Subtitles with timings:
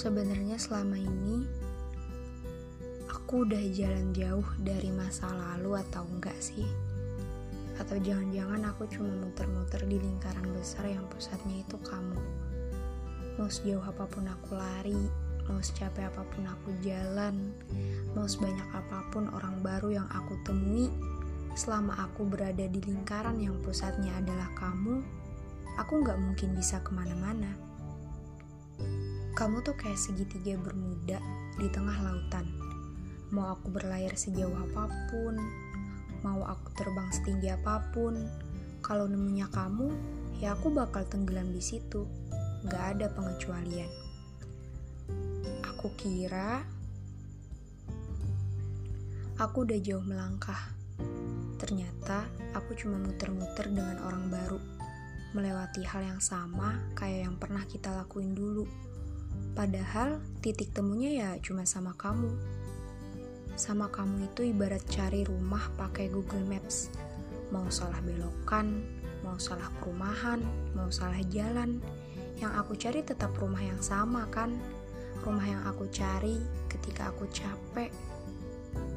[0.00, 1.44] Sebenarnya selama ini
[3.12, 6.64] aku udah jalan jauh dari masa lalu atau enggak sih?
[7.76, 12.16] Atau jangan-jangan aku cuma muter-muter di lingkaran besar yang pusatnya itu kamu.
[13.36, 15.04] Mau sejauh apa pun aku lari,
[15.44, 17.52] mau secapek apa pun aku jalan,
[18.16, 20.88] mau sebanyak apa pun orang baru yang aku temui,
[21.52, 25.04] selama aku berada di lingkaran yang pusatnya adalah kamu,
[25.76, 27.68] aku nggak mungkin bisa ke mana-mana.
[29.40, 31.16] Kamu tuh kayak segitiga bermuda
[31.56, 32.44] di tengah lautan.
[33.32, 35.32] Mau aku berlayar sejauh apa pun,
[36.20, 38.20] mau aku terbang setinggi apa pun,
[38.84, 39.96] kalau nemunya kamu,
[40.44, 42.04] ya aku bakal tenggelam di situ.
[42.68, 43.88] Gak ada pengecualian.
[45.72, 46.60] Aku kira
[49.40, 50.68] aku udah jauh melangkah.
[51.56, 54.60] Ternyata aku cuma muter-muter dengan orang baru,
[55.32, 58.68] melewati hal yang sama kayak yang pernah kita lakuin dulu.
[59.52, 62.32] Padahal titik temunya ya cuma sama kamu.
[63.58, 66.88] Sama kamu itu ibarat cari rumah pakai Google Maps.
[67.52, 68.80] Mau salah belokan,
[69.20, 70.40] mau salah perumahan,
[70.72, 71.82] mau salah jalan,
[72.40, 74.56] yang aku cari tetap rumah yang sama kan?
[75.20, 76.40] Rumah yang aku cari
[76.72, 77.92] ketika aku capek,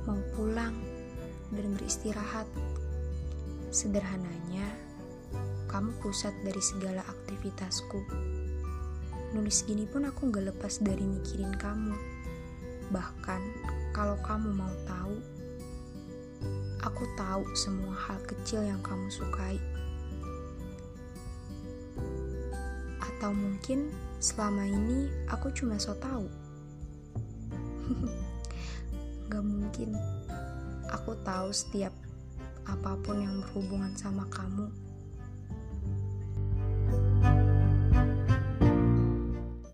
[0.08, 0.80] mau pulang,
[1.52, 2.48] dan beristirahat.
[3.74, 4.70] Sederhananya,
[5.68, 8.00] kamu pusat dari segala aktivitasku.
[9.34, 11.98] Nulis gini pun aku gak lepas dari mikirin kamu.
[12.94, 13.42] Bahkan,
[13.90, 15.18] kalau kamu mau tahu,
[16.86, 19.58] aku tahu semua hal kecil yang kamu sukai.
[23.02, 23.90] Atau mungkin
[24.22, 26.30] selama ini aku cuma so tahu.
[29.34, 29.98] Gak mungkin.
[30.94, 31.90] Aku tahu setiap
[32.70, 34.70] apa pun yang berhubungan sama kamu